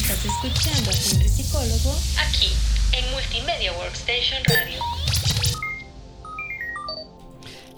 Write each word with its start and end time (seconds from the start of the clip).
Estás 0.00 0.24
escuchando 0.24 0.90
a 0.90 0.94
Henry 0.94 1.28
Psicólogo 1.28 1.94
aquí 2.26 2.48
en 2.92 3.12
Multimedia 3.12 3.70
Workstation 3.72 4.42
Radio. 4.46 4.80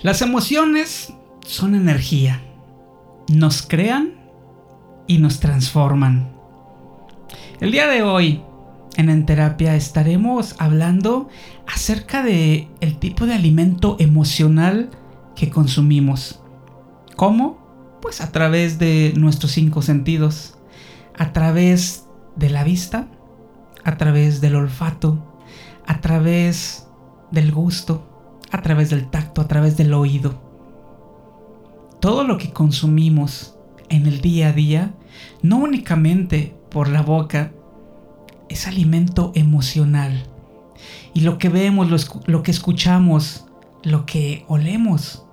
Las 0.03 0.23
emociones 0.23 1.13
son 1.45 1.75
energía. 1.75 2.41
Nos 3.29 3.63
crean 3.63 4.15
y 5.09 5.19
nos 5.19 5.41
transforman. 5.41 6.33
El 7.61 7.73
día 7.73 7.89
de 7.89 8.05
hoy 8.05 8.41
en 8.97 9.11
En 9.11 9.27
Terapia 9.27 9.75
estaremos 9.75 10.55
hablando 10.59 11.29
acerca 11.67 12.23
de 12.23 12.69
el 12.81 12.99
tipo 13.01 13.27
de 13.27 13.35
alimento 13.35 13.97
emocional 13.99 14.91
que 15.35 15.51
consumimos. 15.51 16.41
¿Cómo? 17.17 17.99
Pues 18.01 18.21
a 18.21 18.31
través 18.31 18.79
de 18.79 19.13
nuestros 19.17 19.51
cinco 19.51 19.83
sentidos, 19.83 20.55
a 21.19 21.33
través 21.33 22.02
de 22.37 22.51
la 22.51 22.65
vista, 22.65 23.09
a 23.85 23.97
través 23.97 24.41
del 24.41 24.57
olfato, 24.57 25.41
a 25.87 26.01
través 26.01 26.87
del 27.31 27.53
gusto, 27.53 28.39
a 28.51 28.63
través 28.63 28.91
del 28.91 29.09
tacto, 29.11 29.41
a 29.41 29.49
través 29.49 29.77
del 29.77 29.95
oído. 29.95 30.41
Todo 32.01 32.25
lo 32.25 32.39
que 32.39 32.53
consumimos 32.53 33.57
en 33.89 34.07
el 34.07 34.21
día 34.21 34.49
a 34.49 34.53
día, 34.53 34.95
no 35.43 35.59
únicamente 35.59 36.57
por 36.71 36.89
la 36.89 37.03
boca, 37.03 37.53
es 38.49 38.67
alimento 38.67 39.33
emocional. 39.35 40.27
Y 41.15 41.21
lo 41.21 41.39
que 41.39 41.49
vemos, 41.49 41.91
lo, 41.91 41.97
lo 42.27 42.43
que 42.43 42.51
escuchamos, 42.51 43.47
lo 43.83 44.07
que 44.07 44.45
olemos, 44.49 45.25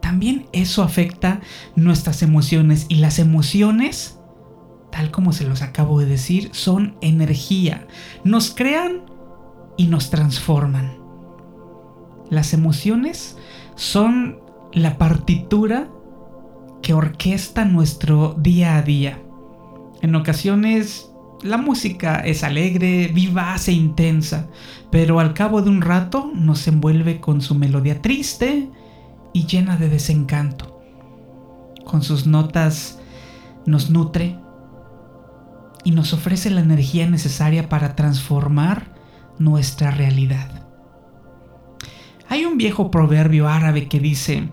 también 0.00 0.46
eso 0.52 0.82
afecta 0.82 1.40
nuestras 1.74 2.22
emociones 2.22 2.86
y 2.88 2.96
las 2.96 3.18
emociones, 3.18 4.18
tal 4.96 5.10
como 5.10 5.34
se 5.34 5.44
los 5.44 5.60
acabo 5.60 6.00
de 6.00 6.06
decir, 6.06 6.48
son 6.52 6.96
energía. 7.02 7.86
Nos 8.24 8.50
crean 8.50 9.02
y 9.76 9.88
nos 9.88 10.08
transforman. 10.08 10.96
Las 12.30 12.54
emociones 12.54 13.36
son 13.74 14.38
la 14.72 14.96
partitura 14.96 15.90
que 16.80 16.94
orquesta 16.94 17.66
nuestro 17.66 18.34
día 18.38 18.78
a 18.78 18.82
día. 18.82 19.22
En 20.00 20.14
ocasiones 20.14 21.10
la 21.42 21.58
música 21.58 22.20
es 22.20 22.42
alegre, 22.42 23.08
vivaz 23.08 23.68
e 23.68 23.72
intensa, 23.72 24.48
pero 24.90 25.20
al 25.20 25.34
cabo 25.34 25.60
de 25.60 25.68
un 25.68 25.82
rato 25.82 26.30
nos 26.34 26.66
envuelve 26.68 27.20
con 27.20 27.42
su 27.42 27.54
melodía 27.54 28.00
triste, 28.00 28.70
y 29.34 29.44
llena 29.44 29.76
de 29.76 29.90
desencanto. 29.90 30.80
Con 31.84 32.00
sus 32.02 32.26
notas 32.26 32.98
nos 33.66 33.90
nutre 33.90 34.38
y 35.86 35.92
nos 35.92 36.12
ofrece 36.12 36.50
la 36.50 36.62
energía 36.62 37.08
necesaria 37.08 37.68
para 37.68 37.94
transformar 37.94 38.92
nuestra 39.38 39.92
realidad. 39.92 40.66
Hay 42.28 42.44
un 42.44 42.58
viejo 42.58 42.90
proverbio 42.90 43.46
árabe 43.46 43.86
que 43.86 44.00
dice, 44.00 44.48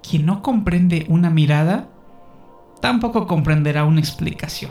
quien 0.00 0.26
no 0.26 0.42
comprende 0.42 1.06
una 1.08 1.28
mirada, 1.28 1.88
tampoco 2.80 3.26
comprenderá 3.26 3.84
una 3.84 3.98
explicación. 3.98 4.70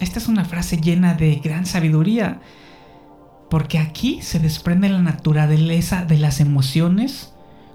Esta 0.00 0.18
es 0.18 0.26
una 0.26 0.46
frase 0.46 0.78
llena 0.78 1.12
de 1.12 1.34
gran 1.44 1.66
sabiduría 1.66 2.40
porque 3.50 3.78
aquí 3.78 4.22
se 4.22 4.38
desprende 4.38 4.88
la 4.88 5.02
naturaleza 5.02 6.06
de 6.06 6.16
las 6.16 6.40
emociones 6.40 7.34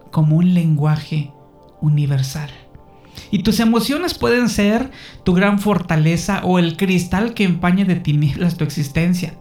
como 0.10 0.38
un 0.38 0.56
lenguaje 0.56 1.32
universal. 1.82 2.50
Y 3.36 3.40
tus 3.40 3.60
emociones 3.60 4.14
pueden 4.14 4.48
ser 4.48 4.92
tu 5.26 5.34
gran 5.34 5.60
fortaleza 5.60 6.40
o 6.46 6.58
el 6.58 6.78
cristal 6.78 7.34
que 7.34 7.44
empaña 7.44 7.84
de 7.84 7.98
tinieblas 7.98 8.56
tu 8.56 8.64
existencia. 8.64 9.38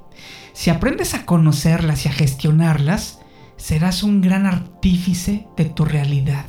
Si 0.53 0.70
aprendes 0.70 1.14
a 1.14 1.25
conocerlas 1.25 2.05
y 2.05 2.08
a 2.08 2.13
gestionarlas, 2.13 3.20
serás 3.57 4.02
un 4.02 4.20
gran 4.20 4.46
artífice 4.46 5.46
de 5.57 5.67
tu 5.67 5.85
realidad 5.85 6.45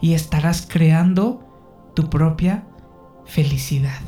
y 0.00 0.14
estarás 0.14 0.64
creando 0.64 1.90
tu 1.96 2.08
propia 2.08 2.68
felicidad. 3.24 4.02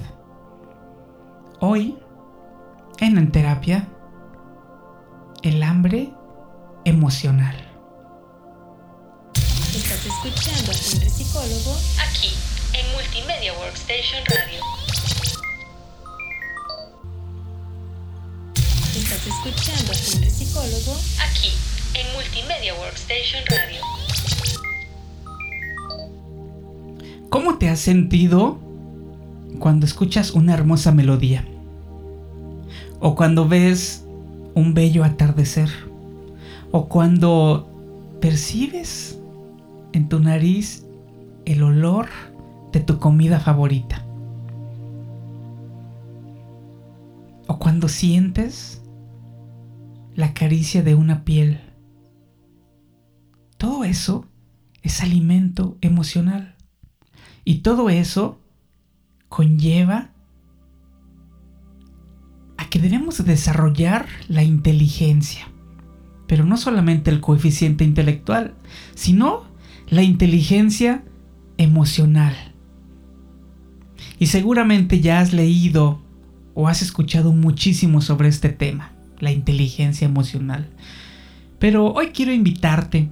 Hoy, 1.58 1.98
en 3.00 3.19
En 3.19 3.32
Terapia, 3.32 3.88
el 5.42 5.64
hambre 5.64 6.12
emocional. 6.84 7.56
Estás 9.34 10.06
escuchando 10.06 10.70
a 10.70 10.74
Henry 10.74 11.10
Psicólogo 11.10 11.76
aquí 12.00 12.38
en 12.78 12.93
Multimedia 12.93 13.53
Workstation 13.55 14.22
Radio. 14.27 14.61
Estás 18.97 19.27
escuchando 19.27 19.93
a 19.93 19.97
Henry 19.97 20.31
Psicólogo 20.31 20.97
aquí 21.21 21.50
en 21.94 22.06
Multimedia 22.15 22.75
Workstation 22.75 23.43
Radio. 23.47 23.81
¿Cómo 27.31 27.59
te 27.59 27.69
has 27.69 27.81
sentido 27.81 28.59
cuando 29.59 29.84
escuchas 29.84 30.31
una 30.31 30.55
hermosa 30.55 30.93
melodía? 30.93 31.45
O 33.00 33.16
cuando 33.16 33.49
ves 33.49 34.05
un 34.55 34.75
bello 34.75 35.03
atardecer 35.03 35.71
o 36.71 36.89
cuando 36.89 37.69
percibes 38.21 39.19
en 39.93 40.09
tu 40.09 40.21
nariz 40.21 40.84
el 41.45 41.62
olor 41.65 42.09
de 42.72 42.80
tu 42.80 42.98
comida 42.98 43.40
favorita. 43.40 44.04
O 47.46 47.58
cuando 47.58 47.88
sientes 47.88 48.82
la 50.14 50.34
caricia 50.34 50.82
de 50.82 50.94
una 50.94 51.24
piel. 51.24 51.60
Todo 53.56 53.84
eso 53.84 54.26
es 54.82 55.02
alimento 55.02 55.78
emocional. 55.80 56.56
Y 57.44 57.60
todo 57.60 57.88
eso 57.88 58.40
conlleva 59.28 60.10
que 62.68 62.78
debemos 62.78 63.24
desarrollar 63.24 64.06
la 64.28 64.42
inteligencia. 64.42 65.48
Pero 66.26 66.44
no 66.44 66.56
solamente 66.56 67.10
el 67.10 67.20
coeficiente 67.20 67.84
intelectual, 67.84 68.54
sino 68.94 69.44
la 69.88 70.02
inteligencia 70.02 71.04
emocional. 71.56 72.47
Y 74.18 74.26
seguramente 74.26 75.00
ya 75.00 75.20
has 75.20 75.32
leído 75.32 76.02
o 76.54 76.68
has 76.68 76.82
escuchado 76.82 77.32
muchísimo 77.32 78.00
sobre 78.00 78.28
este 78.28 78.48
tema, 78.48 78.92
la 79.20 79.30
inteligencia 79.30 80.06
emocional. 80.06 80.68
Pero 81.58 81.92
hoy 81.92 82.08
quiero 82.08 82.32
invitarte 82.32 83.08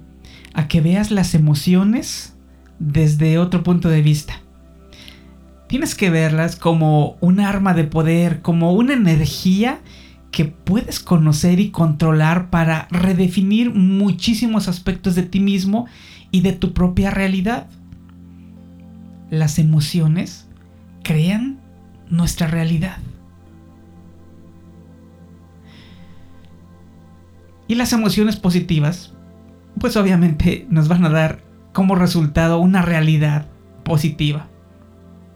a 0.53 0.67
que 0.67 0.81
veas 0.81 1.11
las 1.11 1.33
emociones 1.33 2.35
desde 2.79 3.37
otro 3.37 3.63
punto 3.63 3.89
de 3.89 4.01
vista 4.01 4.41
tienes 5.67 5.95
que 5.95 6.09
verlas 6.09 6.55
como 6.55 7.17
un 7.19 7.39
arma 7.39 7.73
de 7.73 7.83
poder, 7.83 8.41
como 8.41 8.73
una 8.73 8.93
energía 8.93 9.79
que 10.31 10.45
puedes 10.45 10.99
conocer 10.99 11.59
y 11.59 11.69
controlar 11.69 12.49
para 12.49 12.87
redefinir 12.89 13.73
muchísimos 13.73 14.67
aspectos 14.67 15.15
de 15.15 15.23
ti 15.23 15.39
mismo 15.39 15.87
y 16.31 16.41
de 16.41 16.53
tu 16.53 16.73
propia 16.73 17.11
realidad. 17.11 17.67
Las 19.29 19.59
emociones 19.59 20.46
crean 21.07 21.61
nuestra 22.09 22.47
realidad. 22.47 22.97
Y 27.69 27.75
las 27.75 27.93
emociones 27.93 28.35
positivas, 28.35 29.13
pues 29.79 29.95
obviamente 29.95 30.67
nos 30.69 30.89
van 30.89 31.05
a 31.05 31.09
dar 31.09 31.39
como 31.71 31.95
resultado 31.95 32.59
una 32.59 32.81
realidad 32.81 33.47
positiva. 33.85 34.47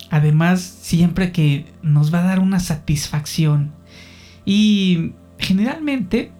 Además, 0.10 0.60
siempre 0.60 1.32
que 1.32 1.72
nos 1.82 2.14
va 2.14 2.20
a 2.20 2.24
dar 2.24 2.40
una 2.40 2.60
satisfacción. 2.60 3.72
Y 4.44 5.14
generalmente, 5.38 6.34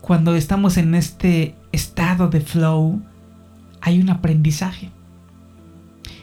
cuando 0.00 0.36
estamos 0.36 0.76
en 0.76 0.94
este 0.94 1.56
estado 1.72 2.28
de 2.28 2.40
flow, 2.40 3.02
hay 3.80 4.00
un 4.00 4.10
aprendizaje. 4.10 4.90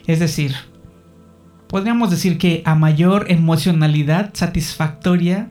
Es 0.06 0.22
decir, 0.22 0.56
podríamos 1.68 2.10
decir 2.10 2.38
que 2.38 2.62
a 2.66 2.76
mayor 2.76 3.26
emocionalidad 3.30 4.32
satisfactoria, 4.34 5.50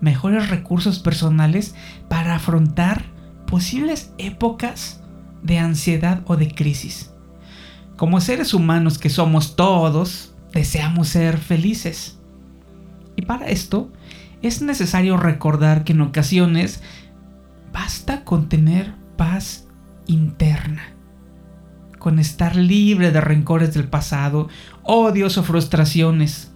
mejores 0.00 0.48
recursos 0.48 0.98
personales 0.98 1.74
para 2.08 2.34
afrontar 2.34 3.04
posibles 3.46 4.12
épocas 4.18 5.02
de 5.42 5.58
ansiedad 5.58 6.22
o 6.26 6.36
de 6.36 6.48
crisis. 6.48 7.12
Como 7.96 8.20
seres 8.20 8.54
humanos 8.54 8.98
que 8.98 9.10
somos 9.10 9.56
todos, 9.56 10.34
deseamos 10.52 11.08
ser 11.08 11.38
felices. 11.38 12.18
Y 13.16 13.22
para 13.22 13.48
esto 13.48 13.90
es 14.42 14.62
necesario 14.62 15.16
recordar 15.16 15.84
que 15.84 15.92
en 15.92 16.00
ocasiones 16.00 16.82
basta 17.72 18.24
con 18.24 18.48
tener 18.48 18.94
paz 19.16 19.68
interna, 20.06 20.94
con 22.00 22.18
estar 22.18 22.56
libre 22.56 23.12
de 23.12 23.20
rencores 23.20 23.72
del 23.74 23.86
pasado, 23.86 24.48
odios 24.82 25.38
o 25.38 25.44
frustraciones, 25.44 26.50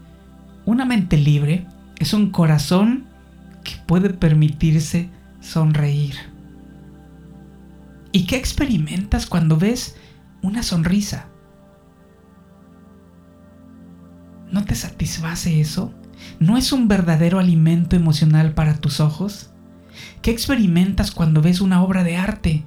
Una 0.66 0.86
mente 0.86 1.18
libre 1.18 1.66
es 1.98 2.14
un 2.14 2.30
corazón 2.30 3.04
que 3.62 3.72
puede 3.86 4.08
permitirse 4.08 5.10
sonreír. 5.40 6.14
¿Y 8.12 8.24
qué 8.24 8.36
experimentas 8.36 9.26
cuando 9.26 9.58
ves 9.58 9.96
una 10.40 10.62
sonrisa? 10.62 11.26
¿No 14.50 14.64
te 14.64 14.74
satisface 14.74 15.60
eso? 15.60 15.92
¿No 16.40 16.56
es 16.56 16.72
un 16.72 16.88
verdadero 16.88 17.38
alimento 17.38 17.94
emocional 17.94 18.54
para 18.54 18.78
tus 18.78 19.00
ojos? 19.00 19.50
¿Qué 20.22 20.30
experimentas 20.30 21.10
cuando 21.10 21.42
ves 21.42 21.60
una 21.60 21.82
obra 21.82 22.04
de 22.04 22.16
arte? 22.16 22.64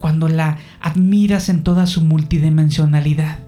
Cuando 0.00 0.28
la 0.28 0.58
admiras 0.80 1.50
en 1.50 1.62
toda 1.62 1.86
su 1.86 2.00
multidimensionalidad. 2.00 3.38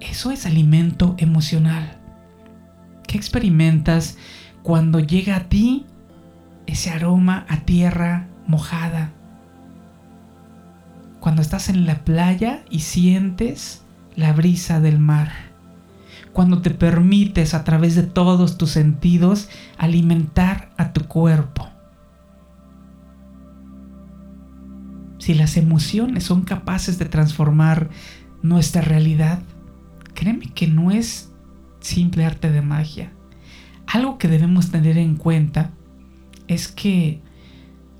Eso 0.00 0.30
es 0.30 0.46
alimento 0.46 1.14
emocional. 1.18 1.98
¿Qué 3.06 3.18
experimentas 3.18 4.16
cuando 4.62 4.98
llega 4.98 5.36
a 5.36 5.48
ti 5.50 5.84
ese 6.66 6.90
aroma 6.90 7.44
a 7.50 7.60
tierra 7.60 8.28
mojada? 8.46 9.12
Cuando 11.20 11.42
estás 11.42 11.68
en 11.68 11.86
la 11.86 12.02
playa 12.04 12.64
y 12.70 12.80
sientes 12.80 13.84
la 14.16 14.32
brisa 14.32 14.80
del 14.80 14.98
mar. 14.98 15.32
Cuando 16.32 16.62
te 16.62 16.70
permites 16.70 17.52
a 17.52 17.62
través 17.62 17.94
de 17.94 18.04
todos 18.04 18.56
tus 18.56 18.70
sentidos 18.70 19.50
alimentar 19.76 20.70
a 20.78 20.94
tu 20.94 21.06
cuerpo. 21.06 21.73
Si 25.24 25.32
las 25.32 25.56
emociones 25.56 26.24
son 26.24 26.42
capaces 26.42 26.98
de 26.98 27.06
transformar 27.06 27.88
nuestra 28.42 28.82
realidad, 28.82 29.38
créeme 30.12 30.50
que 30.50 30.66
no 30.66 30.90
es 30.90 31.32
simple 31.80 32.26
arte 32.26 32.50
de 32.50 32.60
magia. 32.60 33.10
Algo 33.86 34.18
que 34.18 34.28
debemos 34.28 34.70
tener 34.70 34.98
en 34.98 35.16
cuenta 35.16 35.70
es 36.46 36.68
que 36.68 37.22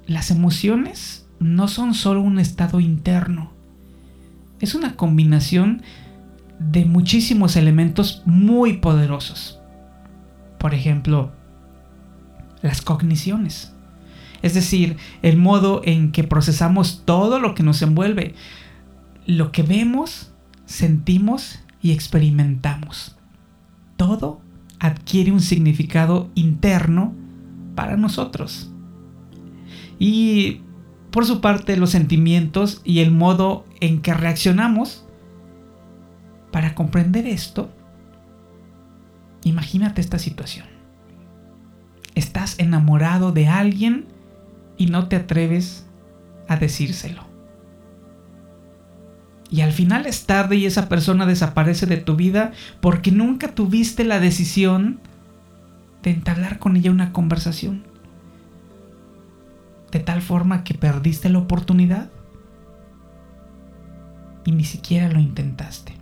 las 0.07 0.31
emociones 0.31 1.27
no 1.41 1.67
son 1.67 1.95
solo 1.95 2.21
un 2.21 2.39
estado 2.39 2.79
interno, 2.79 3.55
es 4.61 4.75
una 4.75 4.95
combinación 4.95 5.81
de 6.59 6.85
muchísimos 6.85 7.57
elementos 7.57 8.23
muy 8.27 8.75
poderosos. 8.75 9.61
Por 10.59 10.75
ejemplo, 10.75 11.33
las 12.61 12.83
cogniciones. 12.83 13.74
Es 14.45 14.53
decir, 14.53 14.99
el 15.23 15.39
modo 15.39 15.81
en 15.85 16.13
que 16.13 16.23
procesamos 16.23 17.05
todo 17.07 17.41
lo 17.41 17.55
que 17.55 17.63
nos 17.63 17.81
envuelve. 17.81 18.35
Lo 19.25 19.53
que 19.53 19.63
vemos, 19.63 20.35
sentimos 20.67 21.61
y 21.81 21.93
experimentamos. 21.93 23.17
Todo 23.97 24.43
adquiere 24.81 25.33
un 25.33 25.41
significado 25.41 26.29
interno 26.35 27.15
para 27.75 27.97
nosotros. 27.97 28.71
Y 29.99 30.61
por 31.11 31.25
su 31.25 31.41
parte, 31.41 31.79
los 31.79 31.89
sentimientos 31.89 32.83
y 32.85 32.99
el 32.99 33.13
modo 33.13 33.65
en 33.81 34.03
que 34.03 34.13
reaccionamos 34.13 35.07
para 36.53 36.75
comprender 36.75 37.27
esto, 37.27 37.71
imagínate 39.43 40.03
esta 40.03 40.19
situación. 40.19 40.67
Estás 42.15 42.59
enamorado 42.59 43.33
de 43.33 43.49
alguien 43.49 44.13
y 44.77 44.87
no 44.87 45.09
te 45.09 45.17
atreves 45.17 45.87
a 46.49 46.57
decírselo. 46.57 47.23
Y 49.51 49.61
al 49.61 49.73
final 49.73 50.07
es 50.07 50.27
tarde 50.27 50.57
y 50.57 50.67
esa 50.67 50.89
persona 50.89 51.27
desaparece 51.27 51.87
de 51.87 51.97
tu 51.97 52.17
vida 52.17 52.53
porque 52.81 53.13
nunca 53.13 53.55
tuviste 53.55 54.05
la 54.05 54.19
decisión 54.19 55.01
de 56.03 56.11
entablar 56.11 56.59
con 56.59 56.77
ella 56.77 56.91
una 56.91 57.13
conversación. 57.13 57.85
De 59.93 60.01
tal 60.01 60.23
forma 60.23 60.65
que 60.65 60.75
perdiste 60.75 61.29
la 61.29 61.39
oportunidad 61.39 62.11
y 64.45 64.53
ni 64.53 64.65
siquiera 64.65 65.09
lo 65.09 65.21
intentaste 65.21 65.94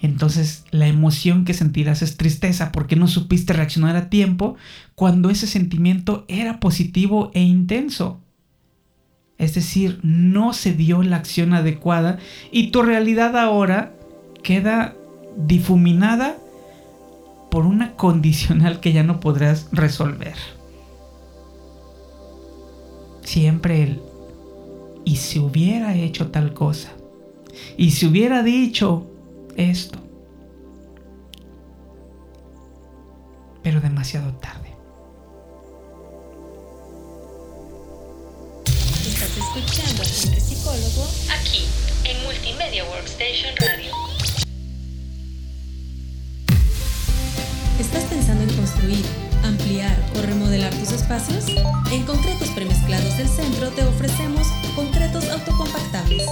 entonces 0.00 0.64
la 0.70 0.86
emoción 0.86 1.44
que 1.44 1.54
sentirás 1.54 2.02
es 2.02 2.16
tristeza 2.16 2.70
porque 2.70 2.96
no 2.96 3.08
supiste 3.08 3.52
reaccionar 3.52 3.96
a 3.96 4.08
tiempo 4.08 4.56
cuando 4.94 5.30
ese 5.30 5.46
sentimiento 5.46 6.24
era 6.28 6.60
positivo 6.60 7.30
e 7.34 7.40
intenso. 7.40 8.20
Es 9.38 9.54
decir, 9.54 10.00
no 10.02 10.52
se 10.52 10.72
dio 10.72 11.02
la 11.02 11.16
acción 11.16 11.52
adecuada 11.52 12.18
y 12.52 12.70
tu 12.70 12.82
realidad 12.82 13.36
ahora 13.36 13.92
queda 14.42 14.94
difuminada 15.36 16.36
por 17.50 17.66
una 17.66 17.94
condicional 17.94 18.80
que 18.80 18.92
ya 18.92 19.02
no 19.02 19.20
podrás 19.20 19.68
resolver. 19.72 20.34
Siempre 23.22 23.82
el 23.82 24.00
y 25.04 25.16
si 25.16 25.38
hubiera 25.38 25.94
hecho 25.94 26.28
tal 26.28 26.52
cosa, 26.52 26.92
y 27.78 27.92
si 27.92 28.06
hubiera 28.06 28.42
dicho 28.42 29.06
esto. 29.58 29.98
Pero 33.62 33.80
demasiado 33.80 34.32
tarde. 34.34 34.72
Estás 39.04 39.36
escuchando 39.36 40.02
a 40.02 40.06
Henry 40.06 40.40
Psicólogo 40.40 41.08
Aquí, 41.38 41.66
en 42.04 42.22
Multimedia 42.24 42.84
Workstation 42.84 43.54
Radio. 43.56 43.92
¿Estás 47.80 48.04
pensando 48.04 48.44
en 48.44 48.56
construir, 48.56 49.04
ampliar 49.44 49.96
o 50.16 50.22
remodelar 50.22 50.72
tus 50.74 50.92
espacios? 50.92 51.46
En 51.90 52.04
Concretos 52.04 52.48
Premezclados 52.50 53.18
del 53.18 53.28
Centro 53.28 53.70
te 53.70 53.84
ofrecemos 53.84 54.46
concretos 54.76 55.28
autocompactables 55.28 56.26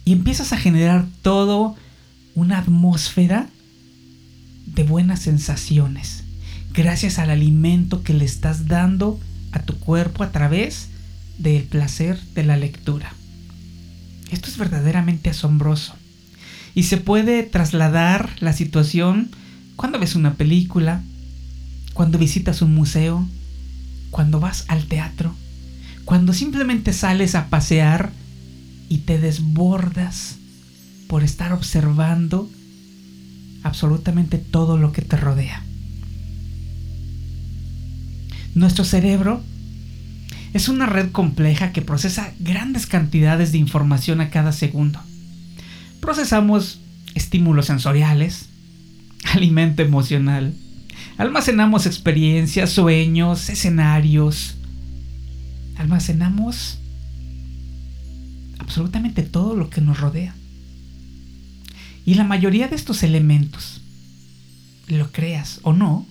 y 0.04 0.12
empiezas 0.12 0.52
a 0.52 0.58
generar 0.58 1.06
todo 1.22 1.74
una 2.34 2.58
atmósfera 2.58 3.48
de 4.66 4.84
buenas 4.84 5.20
sensaciones. 5.20 6.24
Gracias 6.72 7.18
al 7.18 7.30
alimento 7.30 8.02
que 8.02 8.14
le 8.14 8.24
estás 8.24 8.66
dando 8.66 9.18
a 9.52 9.62
tu 9.62 9.76
cuerpo 9.78 10.22
a 10.22 10.30
través 10.30 10.88
del 11.38 11.64
placer 11.64 12.20
de 12.34 12.44
la 12.44 12.56
lectura. 12.56 13.12
Esto 14.34 14.48
es 14.48 14.58
verdaderamente 14.58 15.30
asombroso. 15.30 15.94
Y 16.74 16.82
se 16.82 16.96
puede 16.96 17.44
trasladar 17.44 18.30
la 18.40 18.52
situación 18.52 19.30
cuando 19.76 20.00
ves 20.00 20.16
una 20.16 20.34
película, 20.34 21.04
cuando 21.92 22.18
visitas 22.18 22.60
un 22.60 22.74
museo, 22.74 23.28
cuando 24.10 24.40
vas 24.40 24.64
al 24.66 24.86
teatro, 24.86 25.36
cuando 26.04 26.32
simplemente 26.32 26.92
sales 26.92 27.36
a 27.36 27.46
pasear 27.46 28.10
y 28.88 28.98
te 28.98 29.20
desbordas 29.20 30.34
por 31.06 31.22
estar 31.22 31.52
observando 31.52 32.50
absolutamente 33.62 34.38
todo 34.38 34.78
lo 34.78 34.90
que 34.90 35.02
te 35.02 35.16
rodea. 35.16 35.62
Nuestro 38.56 38.84
cerebro 38.84 39.44
es 40.54 40.68
una 40.68 40.86
red 40.86 41.10
compleja 41.10 41.72
que 41.72 41.82
procesa 41.82 42.32
grandes 42.38 42.86
cantidades 42.86 43.50
de 43.50 43.58
información 43.58 44.20
a 44.20 44.30
cada 44.30 44.52
segundo. 44.52 45.00
Procesamos 46.00 46.80
estímulos 47.14 47.66
sensoriales, 47.66 48.48
alimento 49.24 49.82
emocional, 49.82 50.54
almacenamos 51.18 51.86
experiencias, 51.86 52.70
sueños, 52.70 53.48
escenarios, 53.50 54.54
almacenamos 55.76 56.78
absolutamente 58.60 59.22
todo 59.22 59.56
lo 59.56 59.70
que 59.70 59.80
nos 59.80 59.98
rodea. 59.98 60.36
Y 62.06 62.14
la 62.14 62.24
mayoría 62.24 62.68
de 62.68 62.76
estos 62.76 63.02
elementos, 63.02 63.80
lo 64.86 65.10
creas 65.10 65.58
o 65.62 65.72
no, 65.72 66.06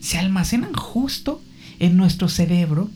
se 0.00 0.18
almacenan 0.18 0.74
justo 0.74 1.42
en 1.78 1.96
nuestro 1.96 2.28
cerebro, 2.28 2.90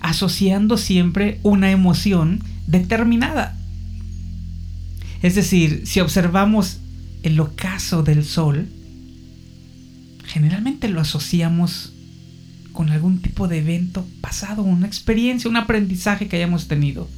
asociando 0.00 0.76
siempre 0.76 1.38
una 1.42 1.70
emoción 1.70 2.42
determinada. 2.66 3.56
Es 5.22 5.34
decir, 5.34 5.82
si 5.84 6.00
observamos 6.00 6.78
el 7.22 7.38
ocaso 7.40 8.02
del 8.02 8.24
sol, 8.24 8.68
generalmente 10.24 10.88
lo 10.88 11.00
asociamos 11.00 11.92
con 12.72 12.90
algún 12.90 13.20
tipo 13.20 13.48
de 13.48 13.58
evento 13.58 14.06
pasado, 14.20 14.62
una 14.62 14.86
experiencia, 14.86 15.50
un 15.50 15.56
aprendizaje 15.56 16.28
que 16.28 16.36
hayamos 16.36 16.68
tenido. 16.68 17.08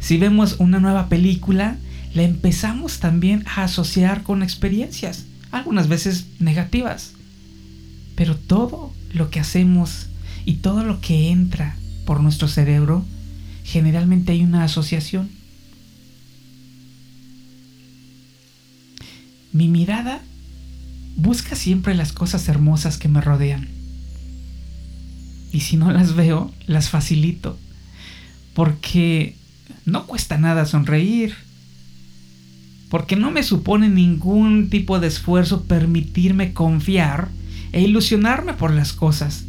Si 0.00 0.16
vemos 0.16 0.56
una 0.58 0.80
nueva 0.80 1.08
película, 1.08 1.76
la 2.14 2.22
empezamos 2.22 2.98
también 2.98 3.44
a 3.46 3.64
asociar 3.64 4.22
con 4.22 4.42
experiencias, 4.42 5.26
algunas 5.50 5.86
veces 5.88 6.26
negativas. 6.38 7.12
Pero 8.14 8.36
todo 8.36 8.92
lo 9.12 9.30
que 9.30 9.40
hacemos 9.40 10.06
y 10.46 10.54
todo 10.54 10.84
lo 10.84 11.00
que 11.02 11.30
entra 11.30 11.76
por 12.06 12.20
nuestro 12.22 12.48
cerebro, 12.48 13.04
generalmente 13.64 14.32
hay 14.32 14.42
una 14.42 14.62
asociación. 14.64 15.28
Mi 19.52 19.68
mirada 19.68 20.22
busca 21.16 21.56
siempre 21.56 21.94
las 21.94 22.12
cosas 22.12 22.48
hermosas 22.48 22.96
que 22.96 23.08
me 23.08 23.20
rodean. 23.20 23.68
Y 25.52 25.60
si 25.60 25.76
no 25.76 25.90
las 25.90 26.14
veo, 26.14 26.52
las 26.66 26.90
facilito. 26.90 27.58
Porque 28.54 29.34
no 29.84 30.06
cuesta 30.06 30.38
nada 30.38 30.64
sonreír, 30.64 31.34
porque 32.88 33.16
no 33.16 33.32
me 33.32 33.42
supone 33.42 33.88
ningún 33.88 34.70
tipo 34.70 35.00
de 35.00 35.08
esfuerzo 35.08 35.64
permitirme 35.64 36.52
confiar 36.52 37.30
e 37.72 37.82
ilusionarme 37.82 38.54
por 38.54 38.72
las 38.72 38.92
cosas. 38.92 39.44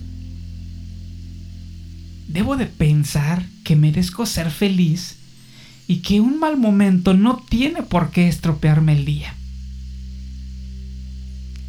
Debo 2.28 2.58
de 2.58 2.66
pensar 2.66 3.46
que 3.64 3.76
merezco 3.76 4.26
ser 4.26 4.52
feliz 4.52 5.18
y 5.88 5.98
que 5.98 6.20
un 6.20 6.40
mal 6.40 6.58
momento 6.58 7.14
no 7.14 7.38
tiene 7.50 7.84
por 7.84 8.12
qué 8.12 8.28
estropearme 8.28 8.94
el 8.94 9.06
día. 9.06 9.34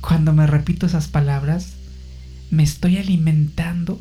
Cuando 0.00 0.32
me 0.32 0.46
repito 0.46 0.86
esas 0.86 1.08
palabras, 1.08 1.74
me 2.50 2.62
estoy 2.62 2.96
alimentando 2.96 4.00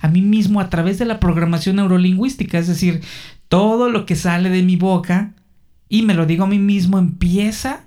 a 0.00 0.08
mí 0.08 0.22
mismo 0.22 0.60
a 0.60 0.70
través 0.70 0.98
de 0.98 1.04
la 1.04 1.18
programación 1.18 1.76
neurolingüística, 1.76 2.58
es 2.58 2.68
decir, 2.68 3.00
todo 3.48 3.88
lo 3.88 4.06
que 4.06 4.14
sale 4.16 4.50
de 4.50 4.62
mi 4.62 4.76
boca 4.76 5.34
y 5.88 6.02
me 6.02 6.14
lo 6.14 6.26
digo 6.26 6.44
a 6.44 6.48
mí 6.48 6.58
mismo, 6.58 6.98
empieza 6.98 7.84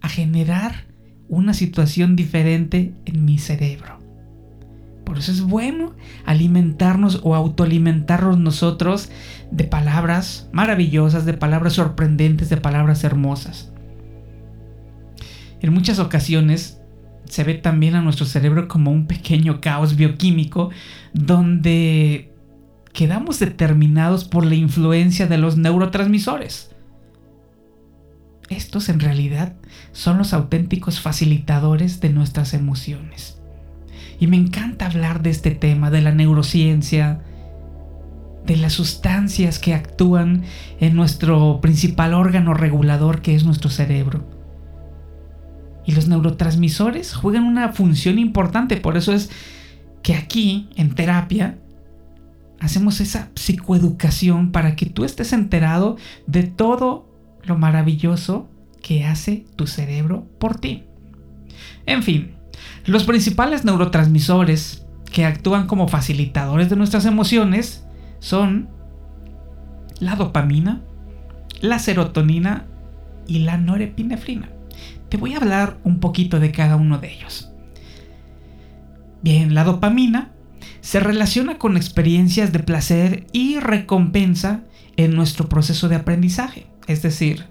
a 0.00 0.08
generar 0.08 0.86
una 1.28 1.54
situación 1.54 2.16
diferente 2.16 2.92
en 3.04 3.24
mi 3.24 3.38
cerebro. 3.38 3.95
Por 5.06 5.18
eso 5.18 5.30
es 5.30 5.40
bueno 5.40 5.94
alimentarnos 6.24 7.20
o 7.22 7.36
autoalimentarnos 7.36 8.38
nosotros 8.38 9.08
de 9.52 9.62
palabras 9.62 10.48
maravillosas, 10.52 11.24
de 11.24 11.32
palabras 11.32 11.74
sorprendentes, 11.74 12.48
de 12.48 12.56
palabras 12.56 13.04
hermosas. 13.04 13.72
En 15.62 15.72
muchas 15.72 16.00
ocasiones 16.00 16.80
se 17.24 17.44
ve 17.44 17.54
también 17.54 17.94
a 17.94 18.02
nuestro 18.02 18.26
cerebro 18.26 18.66
como 18.66 18.90
un 18.90 19.06
pequeño 19.06 19.60
caos 19.60 19.94
bioquímico 19.94 20.70
donde 21.14 22.34
quedamos 22.92 23.38
determinados 23.38 24.24
por 24.24 24.44
la 24.44 24.56
influencia 24.56 25.28
de 25.28 25.38
los 25.38 25.56
neurotransmisores. 25.56 26.74
Estos 28.48 28.88
en 28.88 28.98
realidad 28.98 29.54
son 29.92 30.18
los 30.18 30.32
auténticos 30.32 31.00
facilitadores 31.00 32.00
de 32.00 32.10
nuestras 32.10 32.54
emociones. 32.54 33.35
Y 34.18 34.26
me 34.26 34.36
encanta 34.36 34.86
hablar 34.86 35.22
de 35.22 35.30
este 35.30 35.50
tema, 35.50 35.90
de 35.90 36.00
la 36.00 36.12
neurociencia, 36.12 37.20
de 38.46 38.56
las 38.56 38.72
sustancias 38.72 39.58
que 39.58 39.74
actúan 39.74 40.44
en 40.80 40.94
nuestro 40.94 41.60
principal 41.60 42.14
órgano 42.14 42.54
regulador 42.54 43.20
que 43.20 43.34
es 43.34 43.44
nuestro 43.44 43.70
cerebro. 43.70 44.24
Y 45.84 45.92
los 45.92 46.08
neurotransmisores 46.08 47.14
juegan 47.14 47.44
una 47.44 47.72
función 47.72 48.18
importante, 48.18 48.76
por 48.76 48.96
eso 48.96 49.12
es 49.12 49.30
que 50.02 50.14
aquí, 50.14 50.68
en 50.76 50.94
terapia, 50.94 51.58
hacemos 52.60 53.00
esa 53.00 53.30
psicoeducación 53.34 54.52
para 54.52 54.76
que 54.76 54.86
tú 54.86 55.04
estés 55.04 55.32
enterado 55.32 55.96
de 56.26 56.44
todo 56.44 57.08
lo 57.42 57.58
maravilloso 57.58 58.48
que 58.82 59.04
hace 59.04 59.44
tu 59.56 59.66
cerebro 59.66 60.26
por 60.38 60.58
ti. 60.58 60.84
En 61.86 62.02
fin, 62.02 62.35
los 62.86 63.04
principales 63.04 63.64
neurotransmisores 63.64 64.86
que 65.10 65.24
actúan 65.24 65.66
como 65.66 65.88
facilitadores 65.88 66.70
de 66.70 66.76
nuestras 66.76 67.04
emociones 67.04 67.84
son 68.20 68.68
la 69.98 70.14
dopamina, 70.14 70.82
la 71.60 71.78
serotonina 71.78 72.66
y 73.26 73.40
la 73.40 73.56
norepinefrina. 73.56 74.50
Te 75.08 75.16
voy 75.16 75.34
a 75.34 75.38
hablar 75.38 75.78
un 75.84 76.00
poquito 76.00 76.38
de 76.40 76.52
cada 76.52 76.76
uno 76.76 76.98
de 76.98 77.12
ellos. 77.12 77.50
Bien, 79.22 79.54
la 79.54 79.64
dopamina 79.64 80.32
se 80.80 81.00
relaciona 81.00 81.58
con 81.58 81.76
experiencias 81.76 82.52
de 82.52 82.60
placer 82.60 83.26
y 83.32 83.58
recompensa 83.58 84.62
en 84.96 85.14
nuestro 85.14 85.48
proceso 85.48 85.88
de 85.88 85.96
aprendizaje. 85.96 86.66
Es 86.86 87.02
decir, 87.02 87.46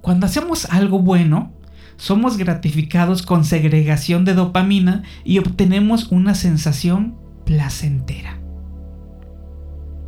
cuando 0.00 0.26
hacemos 0.26 0.66
algo 0.66 0.98
bueno, 0.98 1.52
somos 1.96 2.36
gratificados 2.36 3.22
con 3.22 3.44
segregación 3.44 4.24
de 4.24 4.34
dopamina 4.34 5.02
y 5.24 5.38
obtenemos 5.38 6.10
una 6.10 6.34
sensación 6.34 7.16
placentera. 7.44 8.40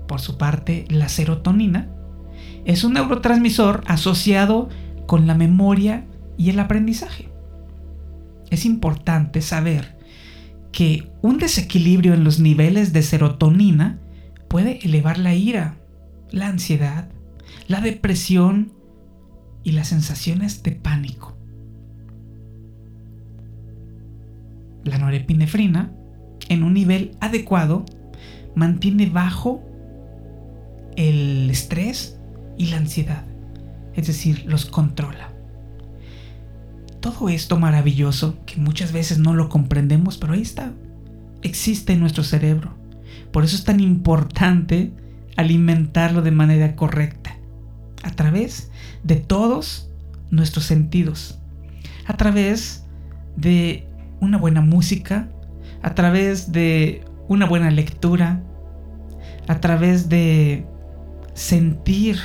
Por 0.06 0.20
su 0.20 0.38
parte, 0.38 0.84
la 0.88 1.08
serotonina 1.08 1.90
es 2.64 2.84
un 2.84 2.94
neurotransmisor 2.94 3.82
asociado 3.86 4.68
con 5.06 5.26
la 5.26 5.34
memoria 5.34 6.06
y 6.36 6.50
el 6.50 6.58
aprendizaje. 6.58 7.28
Es 8.50 8.64
importante 8.64 9.40
saber 9.40 9.96
que 10.72 11.10
un 11.22 11.38
desequilibrio 11.38 12.14
en 12.14 12.24
los 12.24 12.38
niveles 12.38 12.92
de 12.92 13.02
serotonina 13.02 13.98
puede 14.48 14.78
elevar 14.84 15.18
la 15.18 15.34
ira, 15.34 15.76
la 16.30 16.48
ansiedad, 16.48 17.08
la 17.68 17.80
depresión 17.80 18.72
y 19.62 19.72
las 19.72 19.88
sensaciones 19.88 20.62
de 20.62 20.72
pánico. 20.72 21.35
La 24.86 24.98
norepinefrina, 24.98 25.92
en 26.48 26.62
un 26.62 26.74
nivel 26.74 27.16
adecuado, 27.20 27.84
mantiene 28.54 29.06
bajo 29.06 29.62
el 30.96 31.50
estrés 31.50 32.18
y 32.56 32.66
la 32.66 32.78
ansiedad, 32.78 33.24
es 33.94 34.06
decir, 34.06 34.44
los 34.46 34.64
controla. 34.64 35.32
Todo 37.00 37.28
esto 37.28 37.58
maravilloso, 37.58 38.38
que 38.46 38.60
muchas 38.60 38.92
veces 38.92 39.18
no 39.18 39.34
lo 39.34 39.48
comprendemos, 39.48 40.18
pero 40.18 40.34
ahí 40.34 40.42
está, 40.42 40.72
existe 41.42 41.92
en 41.92 42.00
nuestro 42.00 42.22
cerebro. 42.22 42.76
Por 43.32 43.42
eso 43.44 43.56
es 43.56 43.64
tan 43.64 43.80
importante 43.80 44.92
alimentarlo 45.36 46.22
de 46.22 46.30
manera 46.30 46.76
correcta, 46.76 47.36
a 48.04 48.10
través 48.12 48.70
de 49.02 49.16
todos 49.16 49.90
nuestros 50.30 50.64
sentidos, 50.64 51.40
a 52.06 52.16
través 52.16 52.86
de 53.36 53.88
una 54.20 54.38
buena 54.38 54.60
música, 54.60 55.28
a 55.82 55.94
través 55.94 56.52
de 56.52 57.04
una 57.28 57.46
buena 57.46 57.70
lectura, 57.70 58.42
a 59.48 59.60
través 59.60 60.08
de 60.08 60.66
sentir 61.34 62.18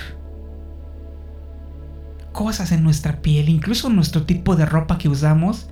cosas 2.32 2.72
en 2.72 2.84
nuestra 2.84 3.22
piel, 3.22 3.50
incluso 3.50 3.90
nuestro 3.90 4.24
tipo 4.24 4.56
de 4.56 4.66
ropa 4.66 4.98
que 4.98 5.10
usamos, 5.10 5.70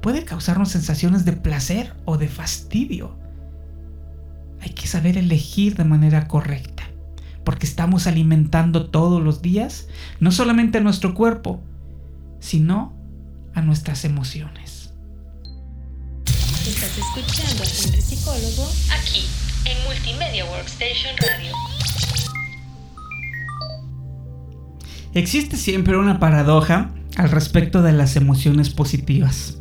puede 0.00 0.24
causarnos 0.24 0.70
sensaciones 0.70 1.24
de 1.24 1.32
placer 1.32 1.94
o 2.04 2.16
de 2.16 2.28
fastidio 2.28 3.20
hay 4.60 4.70
que 4.70 4.86
saber 4.86 5.16
elegir 5.16 5.76
de 5.76 5.84
manera 5.84 6.28
correcta. 6.28 6.84
porque 7.42 7.64
estamos 7.64 8.06
alimentando 8.06 8.90
todos 8.90 9.20
los 9.20 9.40
días 9.40 9.88
no 10.20 10.30
solamente 10.30 10.76
a 10.76 10.82
nuestro 10.82 11.14
cuerpo, 11.14 11.58
sino 12.38 12.92
a 13.54 13.62
nuestras 13.62 14.04
emociones. 14.04 14.69
Escuchando 17.16 17.64
a 17.64 17.66
Henry 17.66 18.02
Psicólogo 18.02 18.70
aquí 18.92 19.26
en 19.64 19.76
Multimedia 19.84 20.44
Workstation 20.44 21.16
Radio. 21.18 21.56
Existe 25.14 25.56
siempre 25.56 25.96
una 25.96 26.20
paradoja 26.20 26.94
al 27.16 27.30
respecto 27.32 27.82
de 27.82 27.92
las 27.92 28.14
emociones 28.14 28.70
positivas. 28.70 29.58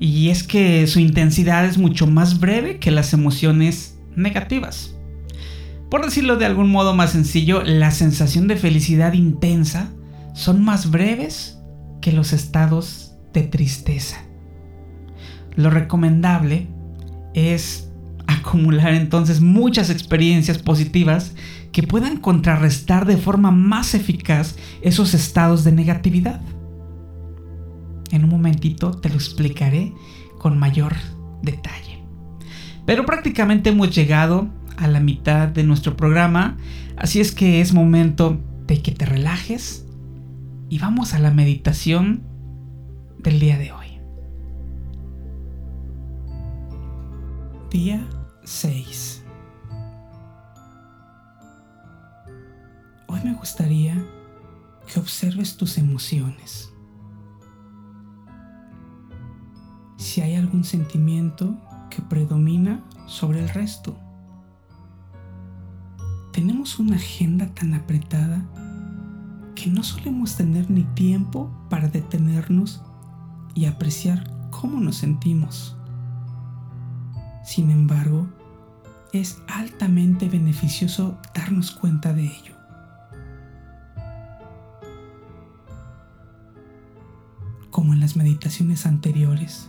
Y 0.00 0.30
es 0.30 0.42
que 0.42 0.88
su 0.88 0.98
intensidad 0.98 1.64
es 1.64 1.78
mucho 1.78 2.08
más 2.08 2.40
breve 2.40 2.80
que 2.80 2.90
las 2.90 3.12
emociones 3.12 3.96
negativas. 4.16 4.96
Por 5.90 6.04
decirlo 6.04 6.38
de 6.38 6.46
algún 6.46 6.72
modo 6.72 6.92
más 6.92 7.12
sencillo, 7.12 7.62
la 7.62 7.92
sensación 7.92 8.48
de 8.48 8.56
felicidad 8.56 9.12
intensa 9.12 9.92
son 10.34 10.64
más 10.64 10.90
breves 10.90 11.56
que 12.00 12.10
los 12.10 12.32
estados 12.32 13.12
de 13.32 13.42
tristeza. 13.42 14.24
Lo 15.56 15.70
recomendable 15.70 16.68
es 17.34 17.90
acumular 18.26 18.94
entonces 18.94 19.40
muchas 19.40 19.90
experiencias 19.90 20.58
positivas 20.58 21.34
que 21.72 21.82
puedan 21.82 22.18
contrarrestar 22.18 23.06
de 23.06 23.16
forma 23.16 23.50
más 23.50 23.94
eficaz 23.94 24.56
esos 24.82 25.14
estados 25.14 25.64
de 25.64 25.72
negatividad. 25.72 26.40
En 28.10 28.24
un 28.24 28.30
momentito 28.30 28.92
te 28.92 29.08
lo 29.08 29.16
explicaré 29.16 29.92
con 30.38 30.58
mayor 30.58 30.94
detalle. 31.42 32.04
Pero 32.86 33.06
prácticamente 33.06 33.70
hemos 33.70 33.94
llegado 33.94 34.48
a 34.76 34.88
la 34.88 35.00
mitad 35.00 35.48
de 35.48 35.64
nuestro 35.64 35.96
programa, 35.96 36.56
así 36.96 37.20
es 37.20 37.32
que 37.32 37.60
es 37.60 37.72
momento 37.72 38.40
de 38.66 38.82
que 38.82 38.92
te 38.92 39.06
relajes 39.06 39.86
y 40.68 40.78
vamos 40.78 41.14
a 41.14 41.18
la 41.18 41.30
meditación 41.30 42.22
del 43.18 43.40
día 43.40 43.58
de 43.58 43.72
hoy. 43.72 43.83
Día 47.74 48.08
6. 48.44 49.24
Hoy 53.08 53.20
me 53.24 53.34
gustaría 53.34 54.00
que 54.86 55.00
observes 55.00 55.56
tus 55.56 55.76
emociones. 55.76 56.72
Si 59.96 60.20
hay 60.20 60.36
algún 60.36 60.62
sentimiento 60.62 61.56
que 61.90 62.00
predomina 62.00 62.80
sobre 63.08 63.42
el 63.42 63.48
resto. 63.48 63.98
Tenemos 66.32 66.78
una 66.78 66.94
agenda 66.94 67.52
tan 67.54 67.74
apretada 67.74 68.46
que 69.56 69.68
no 69.68 69.82
solemos 69.82 70.36
tener 70.36 70.70
ni 70.70 70.84
tiempo 70.94 71.50
para 71.68 71.88
detenernos 71.88 72.80
y 73.52 73.64
apreciar 73.64 74.30
cómo 74.52 74.78
nos 74.78 74.98
sentimos. 74.98 75.76
Sin 77.44 77.70
embargo, 77.70 78.26
es 79.12 79.40
altamente 79.46 80.28
beneficioso 80.28 81.18
darnos 81.34 81.70
cuenta 81.70 82.12
de 82.12 82.24
ello. 82.24 82.54
Como 87.70 87.92
en 87.92 88.00
las 88.00 88.16
meditaciones 88.16 88.86
anteriores, 88.86 89.68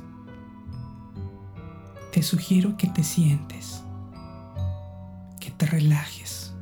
te 2.14 2.24
sugiero 2.24 2.78
que 2.78 2.88
te 2.88 3.04
sientes, 3.04 3.84
que 5.40 5.52
te 5.52 5.66
relajes, 5.66 6.54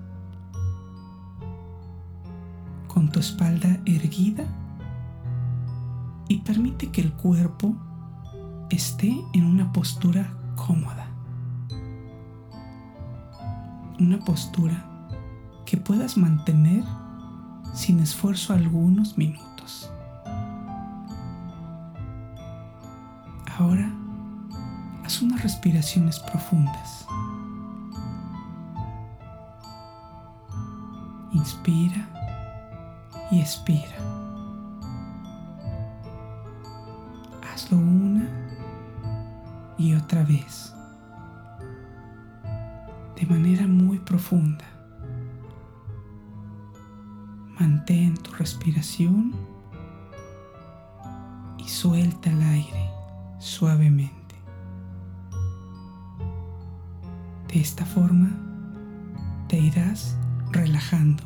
con 2.88 3.12
tu 3.12 3.20
espalda 3.20 3.80
erguida 3.86 4.46
y 6.28 6.40
permite 6.40 6.92
que 6.92 7.02
el 7.02 7.14
cuerpo 7.14 7.76
esté 8.72 9.16
en 9.34 9.46
una 9.46 9.72
postura 9.72 10.34
cómoda. 10.56 11.03
Una 14.04 14.20
postura 14.20 14.84
que 15.66 15.78
puedas 15.78 16.18
mantener 16.18 16.84
sin 17.74 18.02
esfuerzo 18.02 18.52
algunos 18.52 19.18
minutos. 19.18 19.90
Ahora 23.58 23.90
haz 25.06 25.22
unas 25.22 25.42
respiraciones 25.42 26.20
profundas. 26.20 27.08
Inspira 31.32 32.06
y 33.32 33.40
expira. 33.40 33.96
Hazlo 37.54 37.78
una 37.78 38.28
y 39.78 39.96
otra 39.96 40.26
vez, 40.26 40.73
de 43.24 43.30
manera 43.30 43.66
muy 43.68 44.00
profunda. 44.00 44.66
Mantén 47.58 48.18
tu 48.18 48.32
respiración 48.32 49.34
y 51.58 51.70
suelta 51.70 52.30
el 52.32 52.42
aire 52.42 52.90
suavemente. 53.40 54.36
De 57.48 57.62
esta 57.62 57.86
forma 57.86 58.30
te 59.48 59.58
irás 59.58 60.18
relajando. 60.52 61.24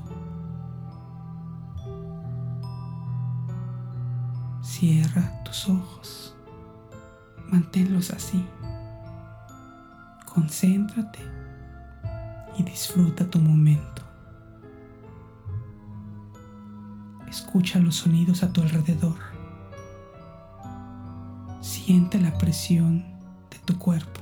Cierra 4.61 5.43
tus 5.43 5.67
ojos 5.67 6.35
manténlos 7.49 8.11
así. 8.11 8.45
Concéntrate 10.25 11.36
y 12.57 12.63
disfruta 12.63 13.29
tu 13.29 13.39
momento. 13.39 14.01
Escucha 17.27 17.79
los 17.79 17.95
sonidos 17.95 18.43
a 18.43 18.51
tu 18.51 18.61
alrededor. 18.61 19.17
Siente 21.61 22.19
la 22.19 22.37
presión 22.37 23.05
de 23.49 23.59
tu 23.65 23.77
cuerpo, 23.77 24.21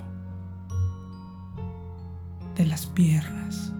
de 2.55 2.65
las 2.65 2.85
piernas, 2.85 3.71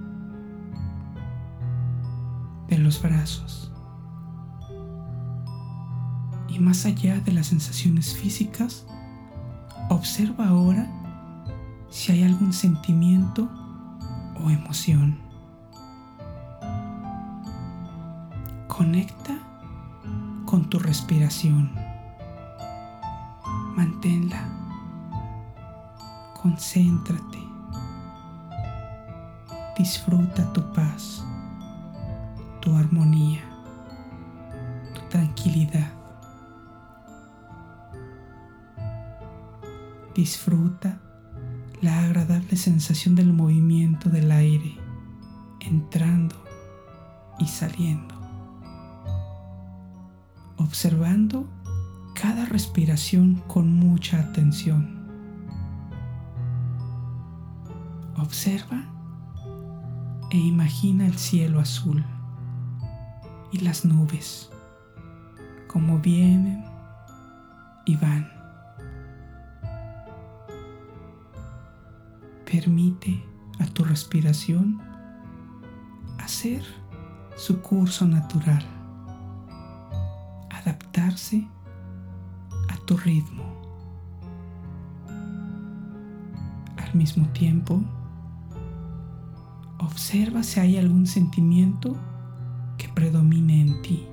de 2.68 2.78
los 2.78 3.02
brazos. 3.02 3.72
Y 6.48 6.60
más 6.60 6.86
allá 6.86 7.20
de 7.20 7.32
las 7.34 7.48
sensaciones 7.48 8.16
físicas, 8.16 8.86
Observa 9.90 10.48
ahora 10.48 10.90
si 11.90 12.12
hay 12.12 12.24
algún 12.24 12.54
sentimiento 12.54 13.48
emoción. 14.50 15.18
Conecta 18.68 19.38
con 20.46 20.70
tu 20.70 20.80
respiración. 20.80 21.72
Manténla. 23.76 24.48
Concéntrate. 26.42 27.40
Disfruta 29.78 30.52
tu 30.54 30.62
paz, 30.72 31.24
tu 32.62 32.74
armonía, 32.76 33.42
tu 34.94 35.02
tranquilidad. 35.10 35.92
Disfruta 40.14 40.98
la 41.82 42.06
agradable 42.06 42.56
sensación 42.56 43.16
del 43.16 43.34
movimiento 43.34 44.10
del 44.10 44.32
aire 44.32 44.78
entrando 45.60 46.36
y 47.40 47.48
saliendo. 47.48 48.16
Observando 50.58 51.48
cada 52.14 52.46
respiración 52.46 53.44
con 53.48 53.74
mucha 53.76 54.20
atención. 54.20 54.96
Observa 58.18 58.84
e 60.32 60.38
imagina 60.38 61.06
el 61.06 61.18
cielo 61.18 61.60
azul 61.60 62.04
y 63.52 63.60
las 63.60 63.86
nubes 63.86 64.50
como 65.68 66.00
vienen 66.00 66.64
y 67.86 67.96
van. 67.98 68.35
Permite 72.56 73.22
a 73.60 73.66
tu 73.66 73.84
respiración 73.84 74.82
hacer 76.20 76.64
su 77.36 77.60
curso 77.62 78.08
natural, 78.08 78.64
adaptarse 80.50 81.46
a 82.70 82.78
tu 82.86 82.96
ritmo. 82.96 83.44
Al 86.78 86.96
mismo 86.96 87.28
tiempo, 87.34 87.84
Observa 89.80 90.42
si 90.42 90.62
hay 90.62 90.78
algún 90.78 91.06
sentimiento 91.06 91.98
que 92.78 92.88
predomine 92.88 93.62
en 93.62 93.82
ti. 93.82 94.08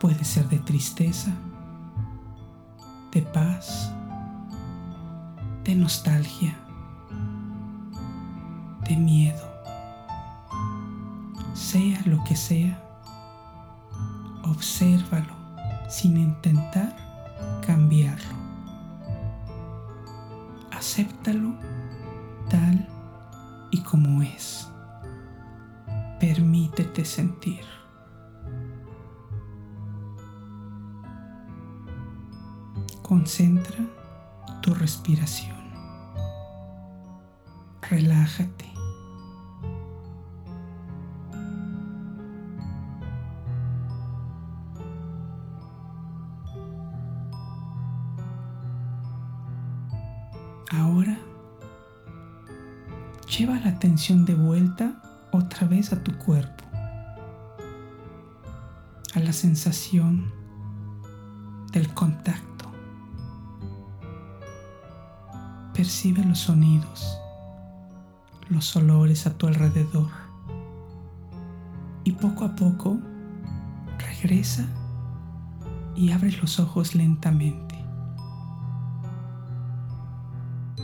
Puede 0.00 0.24
ser 0.24 0.48
de 0.48 0.58
tristeza, 0.58 1.34
de 3.12 3.22
paz, 3.22 3.92
de 5.64 5.74
nostalgia, 5.74 6.56
de 8.88 8.96
miedo. 8.96 9.48
Sea 11.54 12.00
lo 12.06 12.22
que 12.24 12.36
sea, 12.36 12.80
obsérvalo 14.44 15.34
sin 15.88 16.16
intentar 16.16 16.96
cambiarlo. 17.66 18.38
Acéptalo 20.70 21.54
tal 22.48 22.88
y 23.70 23.80
como 23.82 24.22
es. 24.22 24.68
Permítete 26.20 27.04
sentir. 27.04 27.79
Concentra 33.10 33.76
tu 34.62 34.72
respiración. 34.72 35.56
Relájate. 37.82 38.66
Ahora 50.70 51.18
lleva 53.26 53.58
la 53.58 53.70
atención 53.70 54.24
de 54.24 54.36
vuelta 54.36 55.02
otra 55.32 55.66
vez 55.66 55.92
a 55.92 56.00
tu 56.04 56.16
cuerpo, 56.16 56.62
a 59.14 59.18
la 59.18 59.32
sensación 59.32 60.32
del 61.72 61.92
contacto. 61.92 62.49
Percibe 65.80 66.22
los 66.24 66.40
sonidos, 66.40 67.18
los 68.50 68.76
olores 68.76 69.26
a 69.26 69.32
tu 69.38 69.46
alrededor 69.46 70.10
y 72.04 72.12
poco 72.12 72.44
a 72.44 72.54
poco 72.54 72.98
regresa 73.98 74.66
y 75.96 76.12
abre 76.12 76.32
los 76.32 76.60
ojos 76.60 76.94
lentamente. 76.94 77.82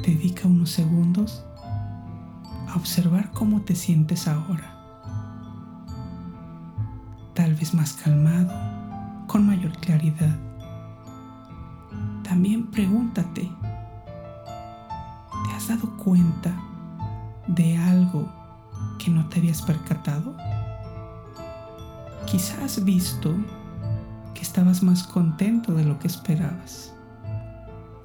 Dedica 0.03 0.49
unos 0.49 0.71
segundos 0.71 1.45
a 2.67 2.75
observar 2.77 3.33
cómo 3.33 3.61
te 3.61 3.75
sientes 3.75 4.27
ahora. 4.27 4.79
Tal 7.35 7.55
vez 7.55 7.75
más 7.75 7.93
calmado, 7.93 8.51
con 9.27 9.47
mayor 9.47 9.73
claridad. 9.73 10.39
También 12.23 12.69
pregúntate, 12.69 13.43
¿te 13.43 13.66
has 15.67 15.81
dado 15.81 15.97
cuenta 15.97 16.55
de 17.49 17.77
algo 17.77 18.31
que 18.99 19.11
no 19.11 19.29
te 19.29 19.41
habías 19.41 19.63
percatado? 19.63 20.37
Quizás 22.27 22.59
has 22.61 22.85
visto 22.85 23.35
que 24.33 24.43
estabas 24.43 24.83
más 24.85 25.03
contento 25.03 25.75
de 25.75 25.85
lo 25.85 25.99
que 25.99 26.07
esperabas. 26.07 26.95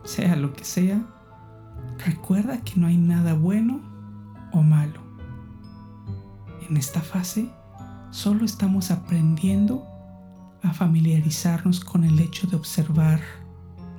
Sea 0.04 0.36
lo 0.36 0.54
que 0.54 0.64
sea, 0.64 1.06
Recuerda 2.06 2.58
que 2.62 2.80
no 2.80 2.88
hay 2.88 2.98
nada 2.98 3.36
bueno 3.36 3.80
o 4.52 4.64
malo. 4.64 5.02
En 6.68 6.78
esta 6.78 7.02
fase 7.02 7.48
solo 8.10 8.44
estamos 8.44 8.90
aprendiendo 8.90 9.86
a 10.64 10.74
familiarizarnos 10.74 11.80
con 11.80 12.04
el 12.04 12.20
hecho 12.20 12.48
de 12.48 12.56
observar 12.56 13.22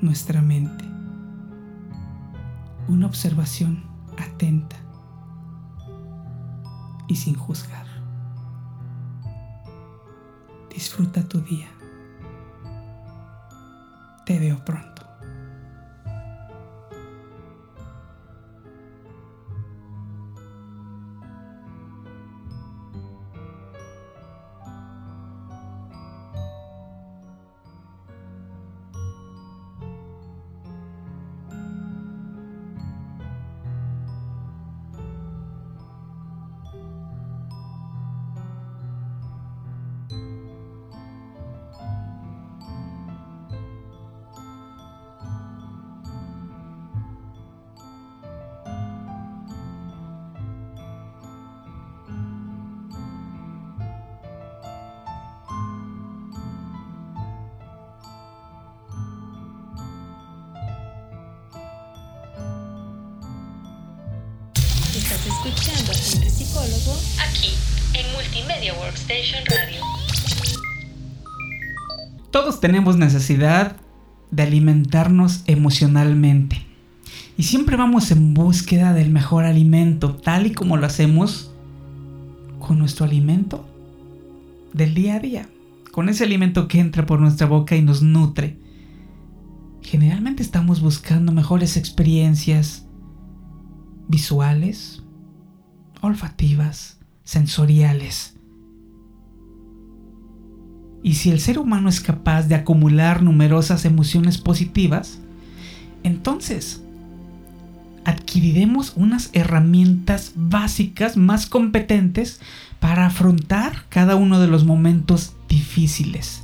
nuestra 0.00 0.42
mente. 0.42 0.91
Una 2.88 3.06
observación 3.06 3.84
atenta 4.18 4.76
y 7.08 7.16
sin 7.16 7.34
juzgar. 7.34 7.86
Disfruta 10.68 11.22
tu 11.28 11.40
día. 11.40 11.68
Te 14.26 14.38
veo 14.38 14.64
pronto. 14.64 14.91
Aquí 67.20 67.50
en 67.92 68.12
Multimedia 68.14 68.72
Workstation 68.80 69.44
Radio. 69.44 69.80
Todos 72.30 72.60
tenemos 72.60 72.96
necesidad 72.96 73.76
de 74.30 74.42
alimentarnos 74.42 75.42
emocionalmente. 75.46 76.64
Y 77.36 77.42
siempre 77.42 77.76
vamos 77.76 78.10
en 78.10 78.32
búsqueda 78.32 78.94
del 78.94 79.10
mejor 79.10 79.44
alimento, 79.44 80.16
tal 80.16 80.46
y 80.46 80.52
como 80.52 80.78
lo 80.78 80.86
hacemos 80.86 81.50
con 82.58 82.78
nuestro 82.78 83.04
alimento 83.04 83.68
del 84.72 84.94
día 84.94 85.16
a 85.16 85.20
día, 85.20 85.48
con 85.90 86.08
ese 86.08 86.24
alimento 86.24 86.68
que 86.68 86.80
entra 86.80 87.04
por 87.04 87.20
nuestra 87.20 87.46
boca 87.46 87.76
y 87.76 87.82
nos 87.82 88.00
nutre. 88.00 88.56
Generalmente 89.82 90.42
estamos 90.42 90.80
buscando 90.80 91.32
mejores 91.32 91.76
experiencias, 91.76 92.86
visuales, 94.08 95.02
olfativas, 96.02 96.98
sensoriales. 97.24 98.34
Y 101.02 101.14
si 101.14 101.30
el 101.30 101.40
ser 101.40 101.58
humano 101.58 101.88
es 101.88 102.00
capaz 102.00 102.42
de 102.42 102.54
acumular 102.54 103.22
numerosas 103.22 103.84
emociones 103.84 104.36
positivas, 104.36 105.18
entonces 106.02 106.82
adquiriremos 108.04 108.92
unas 108.96 109.30
herramientas 109.32 110.32
básicas 110.34 111.16
más 111.16 111.46
competentes 111.46 112.40
para 112.80 113.06
afrontar 113.06 113.84
cada 113.88 114.16
uno 114.16 114.40
de 114.40 114.48
los 114.48 114.64
momentos 114.64 115.34
difíciles. 115.48 116.42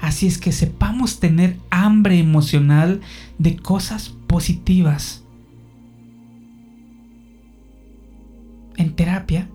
Así 0.00 0.26
es 0.26 0.38
que 0.38 0.52
sepamos 0.52 1.20
tener 1.20 1.58
hambre 1.70 2.18
emocional 2.18 3.02
de 3.38 3.56
cosas 3.56 4.14
positivas 4.26 5.22
En 8.76 8.94
terapia 8.94 9.48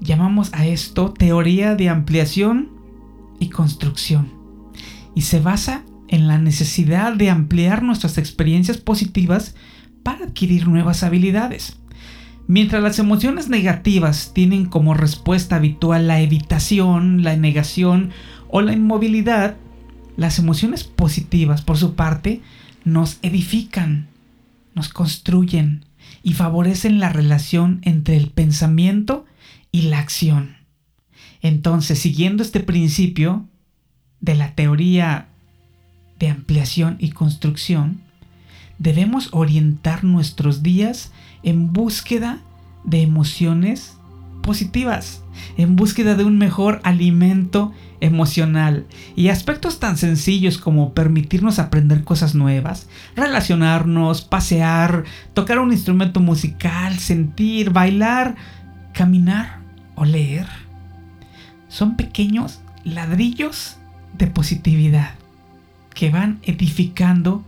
llamamos 0.00 0.52
a 0.54 0.66
esto 0.66 1.12
teoría 1.12 1.74
de 1.74 1.88
ampliación 1.88 2.70
y 3.38 3.48
construcción 3.48 4.32
y 5.14 5.22
se 5.22 5.40
basa 5.40 5.84
en 6.08 6.28
la 6.28 6.38
necesidad 6.38 7.14
de 7.14 7.30
ampliar 7.30 7.82
nuestras 7.82 8.18
experiencias 8.18 8.78
positivas 8.78 9.54
para 10.02 10.24
adquirir 10.24 10.66
nuevas 10.66 11.02
habilidades. 11.02 11.78
Mientras 12.46 12.82
las 12.82 12.98
emociones 12.98 13.48
negativas 13.48 14.32
tienen 14.34 14.66
como 14.66 14.94
respuesta 14.94 15.56
habitual 15.56 16.08
la 16.08 16.20
evitación, 16.20 17.22
la 17.22 17.36
negación 17.36 18.10
o 18.48 18.60
la 18.60 18.72
inmovilidad, 18.72 19.56
las 20.16 20.38
emociones 20.40 20.82
positivas, 20.82 21.62
por 21.62 21.76
su 21.76 21.94
parte, 21.94 22.40
nos 22.84 23.18
edifican, 23.22 24.08
nos 24.74 24.88
construyen, 24.88 25.84
y 26.22 26.34
favorecen 26.34 27.00
la 27.00 27.08
relación 27.10 27.80
entre 27.82 28.16
el 28.16 28.30
pensamiento 28.30 29.24
y 29.72 29.82
la 29.82 29.98
acción. 29.98 30.56
Entonces, 31.42 31.98
siguiendo 31.98 32.42
este 32.42 32.60
principio 32.60 33.48
de 34.20 34.34
la 34.34 34.54
teoría 34.54 35.28
de 36.18 36.28
ampliación 36.28 36.96
y 36.98 37.10
construcción, 37.10 38.02
debemos 38.78 39.28
orientar 39.32 40.04
nuestros 40.04 40.62
días 40.62 41.12
en 41.42 41.72
búsqueda 41.72 42.42
de 42.84 43.02
emociones 43.02 43.99
positivas, 44.42 45.22
en 45.56 45.76
búsqueda 45.76 46.14
de 46.14 46.24
un 46.24 46.38
mejor 46.38 46.80
alimento 46.84 47.72
emocional 48.00 48.86
y 49.14 49.28
aspectos 49.28 49.78
tan 49.78 49.96
sencillos 49.96 50.58
como 50.58 50.94
permitirnos 50.94 51.58
aprender 51.58 52.04
cosas 52.04 52.34
nuevas, 52.34 52.88
relacionarnos, 53.14 54.22
pasear, 54.22 55.04
tocar 55.34 55.58
un 55.58 55.72
instrumento 55.72 56.20
musical, 56.20 56.98
sentir, 56.98 57.70
bailar, 57.70 58.36
caminar 58.94 59.60
o 59.94 60.04
leer. 60.04 60.46
Son 61.68 61.96
pequeños 61.96 62.60
ladrillos 62.84 63.76
de 64.16 64.26
positividad 64.26 65.14
que 65.94 66.10
van 66.10 66.38
edificando 66.42 67.44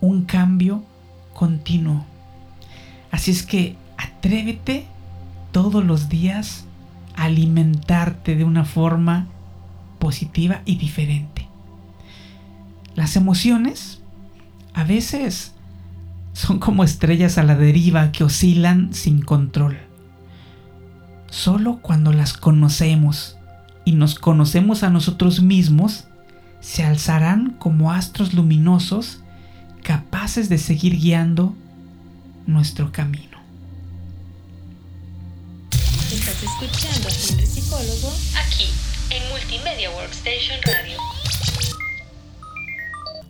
un 0.00 0.24
cambio 0.24 0.84
continuo. 1.32 2.04
Así 3.10 3.30
es 3.30 3.42
que 3.42 3.76
atrévete 3.96 4.86
todos 5.56 5.82
los 5.82 6.10
días 6.10 6.66
alimentarte 7.14 8.36
de 8.36 8.44
una 8.44 8.66
forma 8.66 9.26
positiva 9.98 10.60
y 10.66 10.76
diferente. 10.76 11.48
Las 12.94 13.16
emociones 13.16 14.02
a 14.74 14.84
veces 14.84 15.54
son 16.34 16.58
como 16.58 16.84
estrellas 16.84 17.38
a 17.38 17.42
la 17.42 17.56
deriva 17.56 18.12
que 18.12 18.22
oscilan 18.22 18.92
sin 18.92 19.22
control. 19.22 19.78
Solo 21.30 21.78
cuando 21.80 22.12
las 22.12 22.34
conocemos 22.34 23.38
y 23.86 23.92
nos 23.92 24.16
conocemos 24.16 24.82
a 24.82 24.90
nosotros 24.90 25.40
mismos, 25.40 26.04
se 26.60 26.84
alzarán 26.84 27.52
como 27.58 27.92
astros 27.92 28.34
luminosos 28.34 29.22
capaces 29.82 30.50
de 30.50 30.58
seguir 30.58 30.98
guiando 30.98 31.54
nuestro 32.46 32.92
camino. 32.92 33.35
Escuchando 36.60 37.08
a 37.08 37.12
Henry 37.12 37.46
Psicólogo 37.46 38.10
aquí 38.34 38.70
en 39.10 39.28
Multimedia 39.28 39.90
Workstation 39.90 40.58
Radio. 40.64 40.98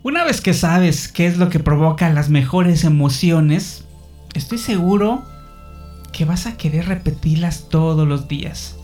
Una 0.01 0.23
vez 0.23 0.39
que 0.39 0.53
sabes 0.53 1.09
qué 1.09 1.27
es 1.27 1.37
lo 1.37 1.49
que 1.49 1.59
provoca 1.59 2.09
las 2.09 2.29
mejores 2.29 2.85
emociones, 2.85 3.83
estoy 4.33 4.57
seguro 4.57 5.25
que 6.13 6.23
vas 6.23 6.45
a 6.45 6.55
querer 6.55 6.87
repetirlas 6.87 7.67
todos 7.67 8.07
los 8.07 8.29
días. 8.29 8.77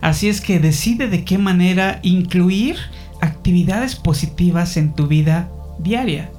Así 0.00 0.30
es 0.30 0.40
que 0.40 0.60
decide 0.60 1.08
de 1.08 1.22
qué 1.24 1.36
manera 1.36 2.00
incluir 2.02 2.76
actividades 3.20 3.96
positivas 3.96 4.78
en 4.78 4.94
tu 4.94 5.08
vida 5.08 5.50
diaria. 5.78 6.30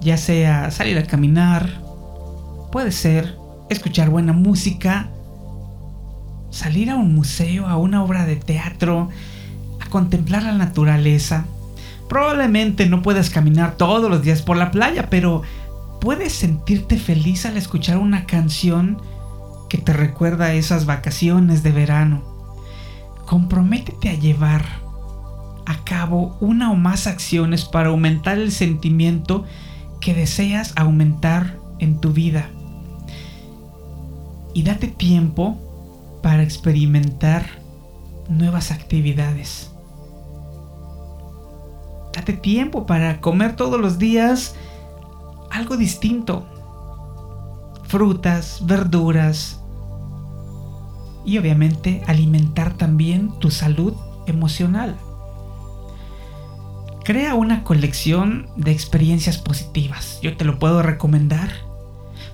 Ya 0.00 0.16
sea 0.16 0.72
salir 0.72 0.98
a 0.98 1.06
caminar, 1.06 1.80
puede 2.72 2.90
ser 2.90 3.36
escuchar 3.70 4.10
buena 4.10 4.32
música, 4.32 5.12
salir 6.56 6.90
a 6.90 6.96
un 6.96 7.14
museo, 7.14 7.66
a 7.66 7.76
una 7.76 8.02
obra 8.02 8.24
de 8.24 8.36
teatro, 8.36 9.10
a 9.78 9.88
contemplar 9.90 10.42
la 10.42 10.54
naturaleza. 10.54 11.44
Probablemente 12.08 12.86
no 12.86 13.02
puedas 13.02 13.30
caminar 13.30 13.76
todos 13.76 14.10
los 14.10 14.22
días 14.22 14.42
por 14.42 14.56
la 14.56 14.70
playa, 14.70 15.10
pero 15.10 15.42
puedes 16.00 16.32
sentirte 16.32 16.98
feliz 16.98 17.44
al 17.44 17.56
escuchar 17.56 17.98
una 17.98 18.24
canción 18.24 19.00
que 19.68 19.78
te 19.78 19.92
recuerda 19.92 20.46
a 20.46 20.54
esas 20.54 20.86
vacaciones 20.86 21.62
de 21.62 21.72
verano. 21.72 22.22
Comprométete 23.26 24.08
a 24.08 24.14
llevar 24.14 24.64
a 25.66 25.84
cabo 25.84 26.38
una 26.40 26.70
o 26.70 26.74
más 26.74 27.06
acciones 27.06 27.64
para 27.64 27.88
aumentar 27.88 28.38
el 28.38 28.52
sentimiento 28.52 29.44
que 30.00 30.14
deseas 30.14 30.72
aumentar 30.76 31.58
en 31.80 32.00
tu 32.00 32.12
vida. 32.12 32.48
Y 34.54 34.62
date 34.62 34.86
tiempo 34.86 35.58
para 36.26 36.42
experimentar 36.42 37.46
nuevas 38.28 38.72
actividades. 38.72 39.70
Date 42.12 42.32
tiempo 42.32 42.84
para 42.84 43.20
comer 43.20 43.54
todos 43.54 43.80
los 43.80 44.00
días 44.00 44.56
algo 45.52 45.76
distinto. 45.76 46.44
Frutas, 47.84 48.60
verduras. 48.66 49.62
Y 51.24 51.38
obviamente 51.38 52.02
alimentar 52.08 52.74
también 52.74 53.30
tu 53.38 53.52
salud 53.52 53.94
emocional. 54.26 54.96
Crea 57.04 57.36
una 57.36 57.62
colección 57.62 58.48
de 58.56 58.72
experiencias 58.72 59.38
positivas. 59.38 60.18
Yo 60.22 60.36
te 60.36 60.44
lo 60.44 60.58
puedo 60.58 60.82
recomendar. 60.82 61.65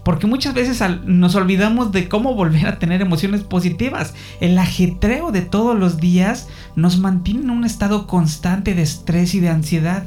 Porque 0.05 0.27
muchas 0.27 0.55
veces 0.55 0.83
nos 1.05 1.35
olvidamos 1.35 1.93
de 1.93 2.09
cómo 2.09 2.35
volver 2.35 2.67
a 2.67 2.79
tener 2.79 3.01
emociones 3.01 3.43
positivas. 3.43 4.15
El 4.41 4.59
ajetreo 4.59 5.31
de 5.31 5.43
todos 5.43 5.79
los 5.79 5.99
días 5.99 6.49
nos 6.75 6.99
mantiene 6.99 7.43
en 7.43 7.51
un 7.51 7.65
estado 7.65 8.07
constante 8.07 8.75
de 8.75 8.83
estrés 8.83 9.35
y 9.35 9.41
de 9.41 9.51
ansiedad. 9.51 10.05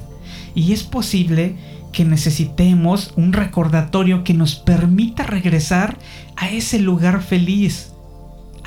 Y 0.54 0.74
es 0.74 0.84
posible 0.84 1.56
que 1.94 2.04
necesitemos 2.04 3.14
un 3.16 3.32
recordatorio 3.32 4.26
que 4.26 4.34
nos 4.34 4.56
permita 4.56 5.24
regresar 5.24 5.98
a 6.36 6.50
ese 6.50 6.80
lugar 6.80 7.22
feliz. 7.22 7.94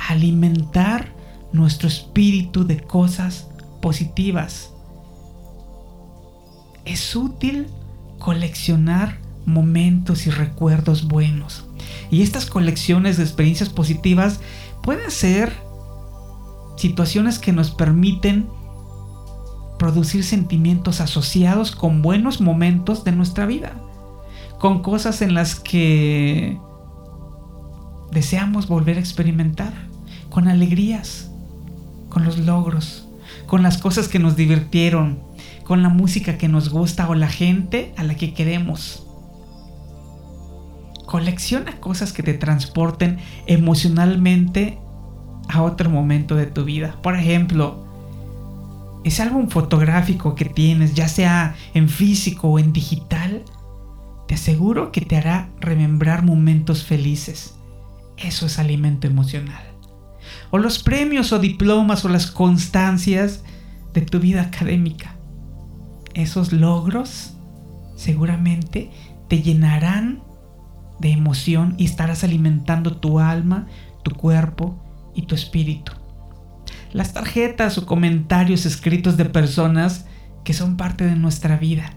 Alimentar 0.07 1.13
nuestro 1.51 1.87
espíritu 1.87 2.65
de 2.65 2.79
cosas 2.79 3.47
positivas 3.81 4.71
es 6.89 7.15
útil 7.15 7.67
coleccionar 8.17 9.19
momentos 9.49 10.27
y 10.27 10.29
recuerdos 10.29 11.07
buenos. 11.07 11.65
Y 12.11 12.21
estas 12.21 12.45
colecciones 12.45 13.17
de 13.17 13.23
experiencias 13.23 13.69
positivas 13.69 14.39
pueden 14.81 15.11
ser 15.11 15.53
situaciones 16.77 17.39
que 17.39 17.51
nos 17.51 17.71
permiten 17.71 18.47
producir 19.77 20.23
sentimientos 20.23 21.01
asociados 21.01 21.71
con 21.71 22.01
buenos 22.01 22.41
momentos 22.41 23.03
de 23.03 23.11
nuestra 23.11 23.45
vida, 23.45 23.73
con 24.59 24.81
cosas 24.81 25.21
en 25.21 25.33
las 25.33 25.55
que 25.55 26.59
deseamos 28.11 28.67
volver 28.67 28.97
a 28.97 28.99
experimentar, 28.99 29.73
con 30.29 30.47
alegrías, 30.47 31.31
con 32.09 32.25
los 32.25 32.37
logros, 32.39 33.07
con 33.47 33.63
las 33.63 33.77
cosas 33.77 34.07
que 34.07 34.19
nos 34.19 34.35
divirtieron, 34.35 35.19
con 35.63 35.81
la 35.81 35.89
música 35.89 36.37
que 36.37 36.47
nos 36.47 36.69
gusta 36.69 37.07
o 37.09 37.15
la 37.15 37.29
gente 37.29 37.93
a 37.97 38.03
la 38.03 38.15
que 38.15 38.33
queremos. 38.33 39.05
Colecciona 41.09 41.79
cosas 41.79 42.13
que 42.13 42.21
te 42.21 42.35
transporten 42.35 43.17
emocionalmente 43.47 44.77
a 45.47 45.63
otro 45.63 45.89
momento 45.89 46.35
de 46.35 46.45
tu 46.45 46.63
vida. 46.63 46.95
Por 47.01 47.15
ejemplo, 47.15 47.83
ese 49.03 49.23
álbum 49.23 49.47
fotográfico 49.47 50.35
que 50.35 50.45
tienes, 50.45 50.93
ya 50.93 51.07
sea 51.07 51.55
en 51.73 51.89
físico 51.89 52.49
o 52.49 52.59
en 52.59 52.73
digital, 52.73 53.43
te 54.27 54.35
aseguro 54.35 54.91
que 54.91 55.01
te 55.01 55.17
hará 55.17 55.49
remembrar 55.59 56.23
momentos 56.23 56.83
felices. 56.83 57.55
Eso 58.17 58.45
es 58.45 58.59
alimento 58.59 59.07
emocional. 59.07 59.63
O 60.51 60.59
los 60.59 60.83
premios 60.83 61.31
o 61.31 61.39
diplomas 61.39 62.05
o 62.05 62.09
las 62.09 62.27
constancias 62.27 63.43
de 63.93 64.01
tu 64.01 64.19
vida 64.19 64.43
académica 64.43 65.15
esos 66.13 66.51
logros 66.51 67.33
seguramente 67.95 68.91
te 69.27 69.41
llenarán 69.41 70.21
de 70.99 71.11
emoción 71.11 71.75
y 71.77 71.85
estarás 71.85 72.23
alimentando 72.23 72.97
tu 72.97 73.19
alma, 73.19 73.67
tu 74.03 74.11
cuerpo 74.11 74.77
y 75.15 75.23
tu 75.23 75.35
espíritu. 75.35 75.93
Las 76.91 77.13
tarjetas 77.13 77.77
o 77.77 77.85
comentarios 77.85 78.65
escritos 78.65 79.17
de 79.17 79.25
personas 79.25 80.05
que 80.43 80.53
son 80.53 80.77
parte 80.77 81.05
de 81.05 81.15
nuestra 81.15 81.57
vida. 81.57 81.93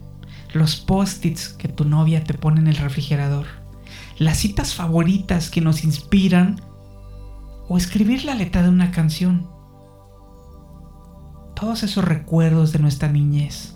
Los 0.53 0.77
post-its 0.77 1.49
que 1.49 1.69
tu 1.69 1.85
novia 1.85 2.25
te 2.25 2.35
pone 2.35 2.61
en 2.61 2.69
el 2.69 2.77
refrigerador. 2.77 3.47
Las 4.19 4.39
citas 4.39 4.75
favoritas 4.75 5.49
que 5.49 5.61
nos 5.61 5.85
inspiran. 5.85 6.61
O 7.69 7.79
escribir 7.79 8.25
la 8.25 8.35
letra 8.35 8.63
de 8.63 8.69
una 8.69 8.91
canción. 8.91 9.49
Todos 11.55 11.83
esos 11.83 12.05
recuerdos 12.05 12.73
de 12.73 12.81
nuestra 12.81 13.09
niñez 13.09 13.72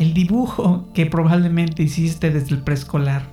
el 0.00 0.14
dibujo 0.14 0.90
que 0.94 1.04
probablemente 1.04 1.82
hiciste 1.82 2.30
desde 2.30 2.54
el 2.54 2.62
preescolar, 2.62 3.30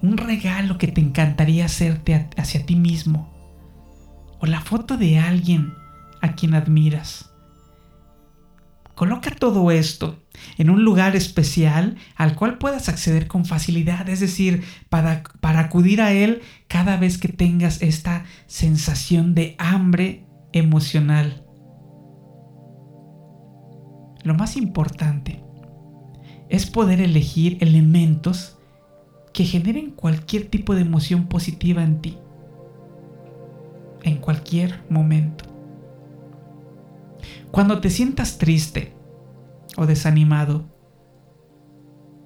un 0.00 0.16
regalo 0.16 0.78
que 0.78 0.88
te 0.88 1.02
encantaría 1.02 1.66
hacerte 1.66 2.30
hacia 2.38 2.64
ti 2.64 2.76
mismo, 2.76 3.30
o 4.40 4.46
la 4.46 4.62
foto 4.62 4.96
de 4.96 5.18
alguien 5.18 5.74
a 6.22 6.34
quien 6.34 6.54
admiras. 6.54 7.30
Coloca 8.94 9.30
todo 9.32 9.70
esto 9.70 10.24
en 10.56 10.70
un 10.70 10.82
lugar 10.82 11.14
especial 11.14 11.98
al 12.14 12.34
cual 12.34 12.56
puedas 12.56 12.88
acceder 12.88 13.26
con 13.26 13.44
facilidad, 13.44 14.08
es 14.08 14.20
decir, 14.20 14.64
para, 14.88 15.24
para 15.42 15.60
acudir 15.60 16.00
a 16.00 16.12
él 16.12 16.40
cada 16.68 16.96
vez 16.96 17.18
que 17.18 17.28
tengas 17.28 17.82
esta 17.82 18.24
sensación 18.46 19.34
de 19.34 19.56
hambre 19.58 20.24
emocional. 20.54 21.45
Lo 24.26 24.34
más 24.34 24.56
importante 24.56 25.40
es 26.48 26.66
poder 26.66 27.00
elegir 27.00 27.58
elementos 27.60 28.58
que 29.32 29.44
generen 29.44 29.92
cualquier 29.92 30.48
tipo 30.48 30.74
de 30.74 30.80
emoción 30.80 31.28
positiva 31.28 31.84
en 31.84 32.00
ti, 32.00 32.18
en 34.02 34.16
cualquier 34.16 34.82
momento. 34.90 35.44
Cuando 37.52 37.80
te 37.80 37.88
sientas 37.88 38.36
triste 38.36 38.96
o 39.76 39.86
desanimado, 39.86 40.64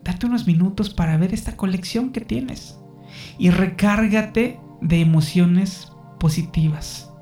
date 0.03 0.25
unos 0.25 0.47
minutos 0.47 0.89
para 0.89 1.19
ver 1.19 1.35
esta 1.35 1.55
colección 1.55 2.13
que 2.13 2.23
tienes 2.23 2.81
y 3.37 3.51
recárgate 3.51 4.59
de 4.81 5.03
emociones 5.03 5.93
positivas. 6.19 7.13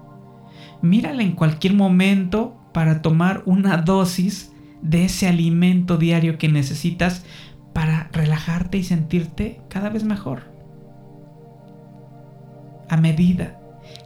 Mírala 0.83 1.25
en 1.25 1.33
cualquier 1.33 1.75
momento 1.75 2.57
para 2.73 3.03
tomar 3.03 3.43
una 3.45 3.79
dosis 3.79 4.53
de 4.83 5.05
ese 5.05 5.27
alimento 5.27 5.97
diario 5.97 6.39
que 6.39 6.49
necesitas 6.49 7.25
para 7.73 8.09
relajarte 8.13 8.79
y 8.79 8.85
sentirte 8.85 9.61
cada 9.69 9.89
vez 9.89 10.05
mejor. 10.05 10.53
A 12.89 12.97
medida 12.97 13.61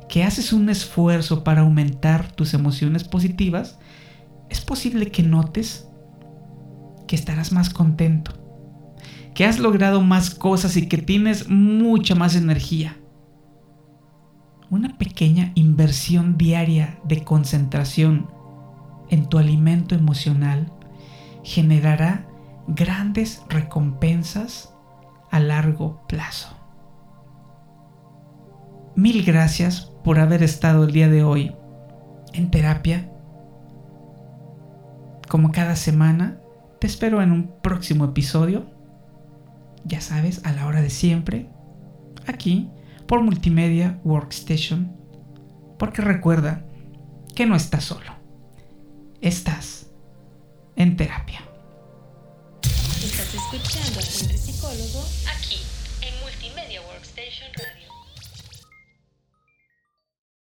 que 0.09 0.25
haces 0.25 0.53
un 0.53 0.69
esfuerzo 0.69 1.45
para 1.45 1.63
aumentar 1.63 2.31
tus 2.33 2.55
emociones 2.55 3.05
positivas, 3.05 3.79
es 4.51 4.61
posible 4.61 5.11
que 5.11 5.23
notes 5.23 5.89
que 7.07 7.17
estarás 7.17 7.53
más 7.53 7.71
contento, 7.71 8.33
que 9.35 9.47
has 9.47 9.59
logrado 9.59 10.03
más 10.03 10.31
cosas 10.31 10.77
y 10.77 10.89
que 10.89 10.99
tienes 10.99 11.49
mucha 11.49 12.15
más 12.15 12.37
energía. 12.37 12.99
Una 14.69 14.99
pequeña 14.99 15.53
inversión 15.55 16.37
diaria 16.37 16.99
de 17.05 17.25
concentración 17.25 18.29
en 19.13 19.27
tu 19.27 19.39
alimento 19.39 19.95
emocional 19.95 20.73
generará 21.45 22.27
grandes 22.67 23.43
recompensas 23.51 24.75
a 25.31 25.39
largo 25.39 26.03
plazo. 26.09 26.57
Mil 28.97 29.23
gracias 29.25 29.93
por 30.03 30.19
haber 30.19 30.43
estado 30.43 30.85
el 30.85 30.93
día 30.93 31.09
de 31.09 31.25
hoy 31.25 31.55
en 32.33 32.51
terapia. 32.51 33.13
Como 35.29 35.53
cada 35.53 35.77
semana, 35.77 36.41
te 36.81 36.87
espero 36.87 37.21
en 37.21 37.33
un 37.33 37.61
próximo 37.63 38.07
episodio. 38.07 38.65
Ya 39.85 40.01
sabes, 40.01 40.43
a 40.47 40.53
la 40.53 40.67
hora 40.67 40.81
de 40.81 40.91
siempre, 40.91 41.51
aquí 42.27 42.71
por 43.07 43.23
Multimedia 43.23 44.01
Workstation. 44.05 44.97
Porque 45.79 46.01
recuerda 46.01 46.65
que 47.35 47.45
no 47.45 47.57
estás 47.57 47.85
solo 47.85 48.22
estás 49.23 49.87
en 50.77 50.97
terapia. 50.97 51.41
Estás 52.63 53.35
escuchando 53.35 54.01
a 54.01 54.03
Henry 54.03 54.39
Psicólogo 54.39 55.05